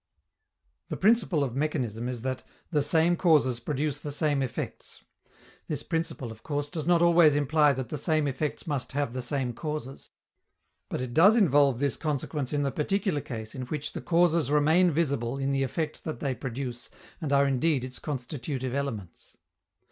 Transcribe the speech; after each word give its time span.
The 0.89 0.97
principle 0.97 1.43
of 1.43 1.55
mechanism 1.55 2.09
is 2.09 2.23
that 2.23 2.43
"the 2.71 2.81
same 2.81 3.15
causes 3.15 3.59
produce 3.59 3.99
the 3.99 4.09
same 4.11 4.41
effects." 4.41 5.03
This 5.67 5.83
principle, 5.83 6.31
of 6.31 6.41
course, 6.41 6.71
does 6.71 6.87
not 6.87 7.03
always 7.03 7.35
imply 7.35 7.73
that 7.73 7.89
the 7.89 7.99
same 7.99 8.27
effects 8.27 8.65
must 8.65 8.93
have 8.93 9.13
the 9.13 9.21
same 9.21 9.53
causes; 9.53 10.09
but 10.89 11.01
it 11.01 11.13
does 11.13 11.37
involve 11.37 11.77
this 11.77 11.97
consequence 11.97 12.51
in 12.51 12.63
the 12.63 12.71
particular 12.71 13.21
case 13.21 13.53
in 13.53 13.67
which 13.67 13.93
the 13.93 14.01
causes 14.01 14.49
remain 14.49 14.89
visible 14.89 15.37
in 15.37 15.51
the 15.51 15.61
effect 15.61 16.03
that 16.03 16.19
they 16.19 16.33
produce 16.33 16.89
and 17.21 17.31
are 17.31 17.45
indeed 17.45 17.83
its 17.85 17.99
constitutive 17.99 18.73
elements. 18.73 19.37